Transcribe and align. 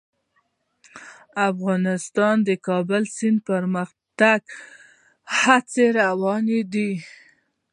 افغانستان 1.49 2.37
کې 2.41 2.43
د 2.43 2.47
د 2.57 2.59
کابل 2.67 3.03
سیند 3.15 3.37
د 3.43 3.45
پرمختګ 3.49 4.39
هڅې 5.41 5.85
روانې 5.99 6.61
دي. 6.73 6.91